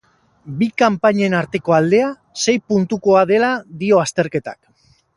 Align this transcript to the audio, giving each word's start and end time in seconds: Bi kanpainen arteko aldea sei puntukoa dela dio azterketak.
Bi 0.61 0.67
kanpainen 0.81 1.35
arteko 1.41 1.77
aldea 1.81 2.09
sei 2.47 2.57
puntukoa 2.73 3.23
dela 3.35 3.55
dio 3.85 4.05
azterketak. 4.09 4.61